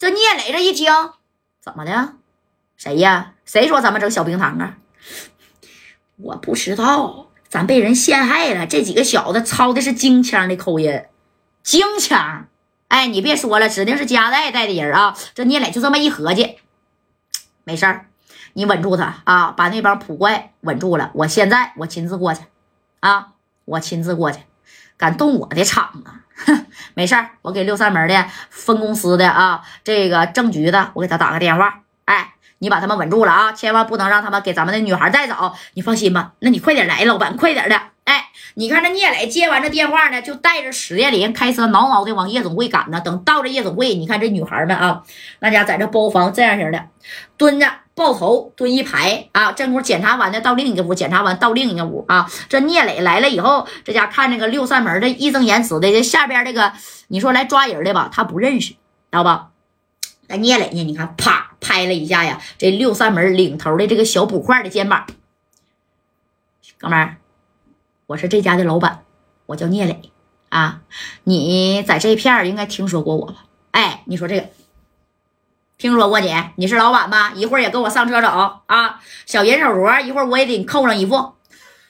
[0.00, 0.90] 这聂磊这一听，
[1.62, 2.14] 怎么的？
[2.74, 3.34] 谁呀？
[3.44, 4.78] 谁说咱们整小冰糖啊？
[6.16, 8.66] 我不知道，咱被人陷害了。
[8.66, 11.04] 这几个小子操的是京腔的口音，
[11.62, 12.48] 京腔。
[12.88, 15.14] 哎，你别说了，指定是加代带的人啊。
[15.34, 16.56] 这聂磊就这么一合计，
[17.64, 18.06] 没事儿，
[18.54, 21.10] 你稳住他啊，把那帮普怪稳住了。
[21.12, 22.40] 我现在我亲自过去
[23.00, 23.34] 啊，
[23.66, 24.38] 我亲自过去，
[25.00, 26.10] 敢动我的厂子，
[26.46, 31.80] 哼，没事儿，我给六扇门的分公司的啊，这个正局的，我给他打个电话。
[32.04, 35.54] 哎，你把他们稳住了啊，千万不能让他们给咱们的女孩带走。
[35.72, 37.80] 你放心吧，那你快点来，老板，快点的。
[38.04, 43.00] 哎，你看这聂磊接完这电话呢，就带着史艳林开车挠挠的往夜总会赶呢。
[43.00, 45.02] 等到这夜总会，你看这女孩们啊，
[45.38, 46.84] 那家在这包房这样式的
[47.38, 47.66] 蹲着
[48.00, 49.52] 抱头蹲一排啊。
[49.52, 52.26] 这屋检查完的到另一个屋，检查完到另一个屋啊。
[52.48, 56.72] 这聂磊来了以后，这家看这个六扇门的义正言辞的，这下边这个
[57.08, 58.76] 你说来抓人的吧，他不认识，知
[59.10, 59.50] 道吧？
[60.28, 60.82] 那聂磊呢？
[60.84, 65.06] 你看，啪拍了一下呀，这六扇门领头的这个小捕快的肩膀，
[66.78, 67.16] 哥们儿。
[68.06, 69.02] 我是这家的老板，
[69.46, 70.00] 我叫聂磊
[70.48, 70.80] 啊。
[71.24, 73.44] 你在这片儿应该听说过我吧？
[73.72, 74.48] 哎，你说这个，
[75.80, 76.30] 听说过你？
[76.56, 77.32] 你是老板吧？
[77.34, 78.28] 一会儿也跟我上车走
[78.66, 79.00] 啊。
[79.24, 81.36] 小银手镯，一会儿我也得扣上一副。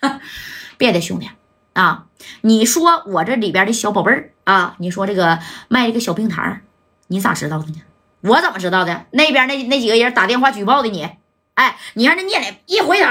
[0.78, 1.28] 别的兄弟
[1.72, 2.04] 啊，
[2.42, 6.60] 你说我这里边的小宝贝儿啊，你说这个卖这个小冰糖，
[7.08, 7.82] 你咋知道的呢？
[8.20, 9.06] 我怎么知道的？
[9.10, 11.10] 那边那那几个人打电话举报的你。
[11.54, 13.08] 哎，你看这聂磊一回头，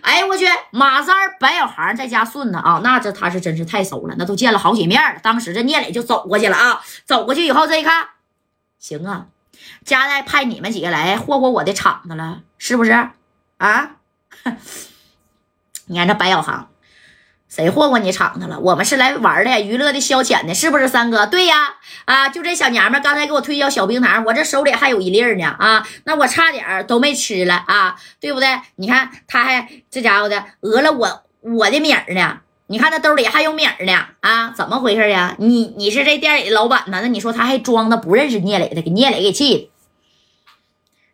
[0.00, 5.20] 哎我去，马三、白小航在家顺呢啊，那这他是真是太熟了，那都见了好几面了。
[5.22, 8.08] 当时这聂磊就走过去了啊，走过去以后这一看，
[8.78, 9.26] 行啊，
[9.84, 12.90] 家代派你们几个来霍霍我的场子了，是不是
[13.58, 13.96] 啊？
[15.86, 16.68] 你看这白小航。
[17.48, 18.58] 谁霍霍你场子了？
[18.60, 21.26] 我们是来玩的，娱乐的，消遣的，是不是三哥？
[21.26, 21.74] 对呀，
[22.06, 28.58] 啊，就这小娘们刚才给我推销小冰糖，我这手里还有一粒呢，啊，那我差点都没吃了啊，对不对？
[28.76, 32.40] 你看他还这家伙的讹了我我的米儿呢，
[32.72, 35.36] 你看他兜里还有米儿呢，啊，怎么回事呀？
[35.38, 37.00] 你你是这店里的老板呢？
[37.02, 39.70] 那你说他还装的不认识聂磊的，给聂磊给气的。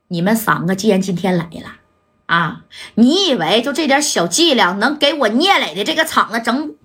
[0.06, 1.78] 你们三个既然今天来了。
[2.26, 2.64] 啊！
[2.94, 6.76] 你以为就这点小伎俩能给我聂磊的这个厂子整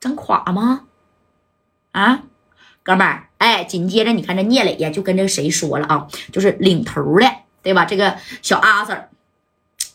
[0.00, 0.86] 整垮吗？
[1.92, 2.22] 啊，
[2.82, 7.30] 哥们儿，哎，紧接着你看这聂磊呀，就跟这个谁说了啊，就是领头的，
[7.62, 7.84] 对吧？
[7.84, 9.04] 这个小阿 Sir，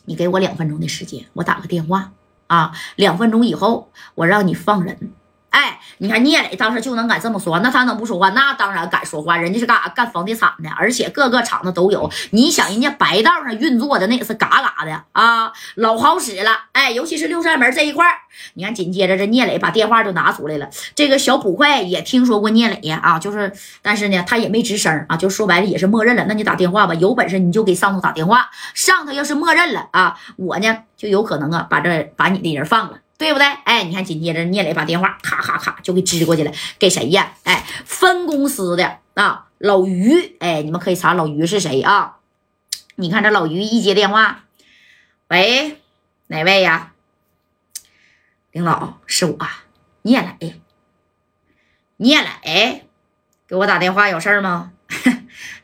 [0.06, 2.12] 你给我两分钟的时间，我打个电话
[2.52, 5.14] 啊，两分钟以后我让你放人。
[5.52, 8.30] 哎，你看聂磊当时就能敢这么说，那他能不说话？
[8.30, 9.88] 那当然敢说话，人家是干啥？
[9.90, 12.10] 干房地产的，而且各个厂子都有。
[12.30, 16.50] 你想，人家白道上运作的那也是嘎嘎的啊，老好使了。
[16.72, 18.06] 哎，尤其是六扇门这一块
[18.54, 20.66] 你看紧接着这聂磊把电话就拿出来了。
[20.94, 23.52] 这个小捕快也听说过聂磊呀，啊，就是，
[23.82, 26.24] 但是呢，他也没吱声啊，就说白了也是默认了。
[26.26, 32.98] 那你打电话吧，有本事你就给上头打电话，上头要是默认了啊，我呢就有可能啊把这把你的人放了。
[33.22, 33.46] 对不对？
[33.46, 37.32] 哎，你看，紧接着聂磊把电话咔咔咔就给支过去了，给谁呀？
[37.44, 40.36] 哎，分公司的啊，老于。
[40.40, 42.16] 哎，你们可以查老于是谁啊？
[42.96, 44.44] 你看这老于一接电话，
[45.28, 45.80] 喂，
[46.26, 46.92] 哪位呀？
[48.50, 49.38] 领导是我，
[50.02, 50.60] 聂磊。
[51.98, 52.88] 聂磊，
[53.46, 54.72] 给我打电话有事吗？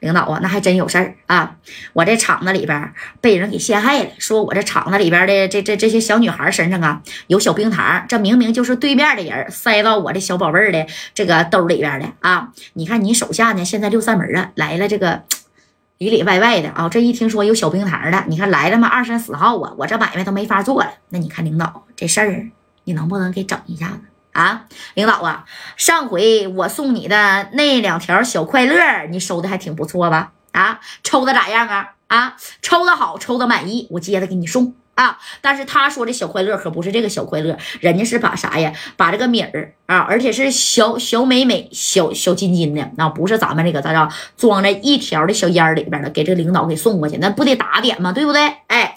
[0.00, 1.56] 领导啊，那还真有事儿啊！
[1.92, 12.52] 我这厂子里边被人给陷害了，说我这厂子里边的这这这些小女孩身上啊有小冰糖，这明明就是对面的人塞到我这小宝贝儿的这个兜里边的啊！
[12.74, 15.22] 你看你手下呢，现在六扇门啊来了，这个
[15.98, 20.90] 里里外外的啊，这一听说有小冰糖的，你看来了嘛，二三四号啊，我这买卖都没法做了。
[21.08, 22.46] 那你看领导这事儿，
[22.84, 24.00] 你能不能给整一下子？
[24.38, 25.44] 啊，领导啊，
[25.76, 30.30] 上回我送你的那两条小快乐，你收的还挺不错吧？
[30.52, 31.94] 啊，抽的咋样啊？
[32.06, 35.18] 啊，抽的好，抽的满意，我接着给你送啊。
[35.40, 38.72] 但是他说的小快乐可不是这个小快乐，人家是把啥呀？
[38.96, 48.12] 把这个米儿啊，而且是小小美美、小小金金的，那不是咱们这个咋着装在一条的小烟里边的，给这个领导给送过去，那不得打点吗？
[48.12, 48.54] 对不对？
[48.68, 48.94] 哎，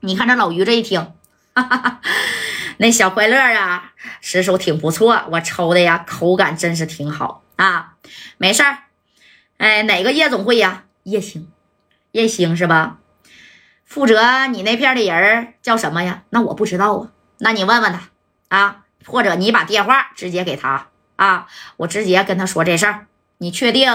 [0.00, 1.00] 你看这老于这一听，
[1.54, 2.00] 哈哈哈。
[2.78, 7.94] 那小快乐啊，实属挺不错，我抽的呀，口感真是挺好啊。
[8.38, 8.78] 没事儿，
[9.58, 10.84] 哎，哪个夜总会呀？
[11.02, 11.48] 夜星，
[12.12, 12.98] 夜星是吧？
[13.84, 16.22] 负责你那片的人叫什么呀？
[16.30, 18.10] 那我不知道啊，那你问问他
[18.48, 21.46] 啊，或者你把电话直接给他啊，
[21.78, 23.06] 我直接跟他说这事儿。
[23.40, 23.92] 你确定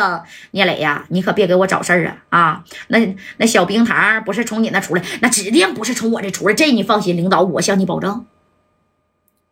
[0.51, 1.05] 聂磊呀？
[1.09, 2.39] 你可别给我找事儿啊！
[2.39, 8.25] 啊，那那小冰糖不是从你那出来，那指定不是从我这出来，这你放心，领导我向你保证。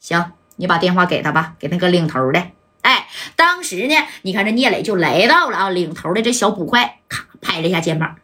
[0.02, 2.52] 行，你把电话给他吧，给那个领头的。
[2.82, 8.18] 哎，当时呢，你看这聂磊就来到了啊，领头的这小捕快，咔拍了一下肩膀。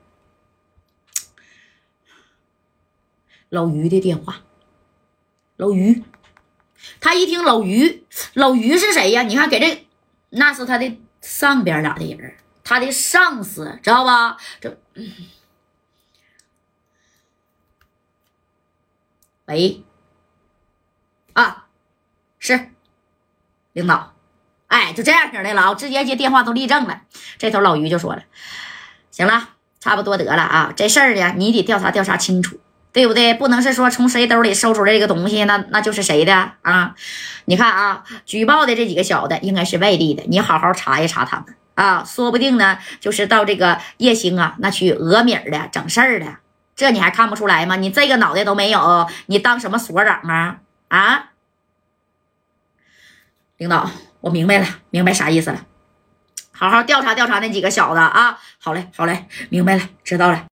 [3.49, 4.41] 老于的电话，
[5.55, 6.03] 老于，
[6.99, 9.21] 他一听老于，老于是谁呀？
[9.21, 9.87] 你看给这，
[10.31, 14.35] 那是他的上边俩的人，他的上司，知道吧？
[14.59, 14.77] 这，
[19.45, 19.83] 喂，
[22.55, 22.69] 是
[23.73, 24.13] 领导，
[24.67, 27.01] 哎，就这样式的了啊，直接接电话都立正了。
[27.37, 28.23] 这头老于就说了，
[29.11, 29.49] 行了，
[29.79, 32.59] 差不多得了啊，这事儿呢，你得调查调查清楚。
[32.93, 33.35] 对不对？
[33.35, 36.95] 不能是说从谁兜里搜出来这个东西，那那就是谁的啊？
[37.45, 46.37] 你看啊，举报的这几个小子应该是外地的，你好好查一查他们啊，说不定呢就是到这个叶星啊那去讹米儿的整事儿的，
[46.75, 47.75] 这你还看不出来吗？
[47.75, 50.57] 你这个脑袋都没有，你当什么所长啊？
[50.87, 51.25] 啊？
[53.57, 53.89] 领导，
[54.21, 55.65] 我明白了，明白啥意思了，
[56.51, 58.37] 好好调查调查那几个小子啊。
[58.59, 60.45] 好嘞，好嘞，明白了，知道了。